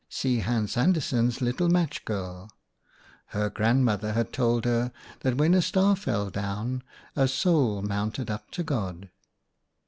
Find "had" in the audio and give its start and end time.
4.13-4.33